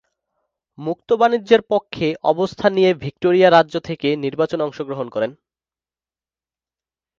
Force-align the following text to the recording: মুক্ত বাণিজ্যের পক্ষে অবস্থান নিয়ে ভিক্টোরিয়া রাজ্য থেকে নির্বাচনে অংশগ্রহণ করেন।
মুক্ত 0.77 1.09
বাণিজ্যের 1.21 1.61
পক্ষে 1.71 2.07
অবস্থান 2.23 2.71
নিয়ে 2.73 2.91
ভিক্টোরিয়া 3.03 3.49
রাজ্য 3.49 3.75
থেকে 3.89 4.09
নির্বাচনে 4.25 4.65
অংশগ্রহণ 4.65 5.07
করেন। 5.15 5.31